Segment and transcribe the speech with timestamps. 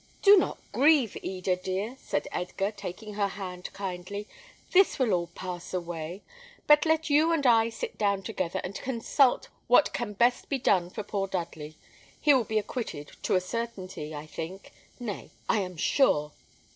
[0.23, 4.27] "Do not grieve, Eda, dear," said Edgar, taking her hand kindly.
[4.71, 6.23] "This will all pass away;
[6.65, 10.89] but let you and I sit down together, and consult what can best be done
[10.89, 11.75] for poor Dudley.
[12.19, 16.31] He will be acquitted, to a certainty, I think: nay, I am sure."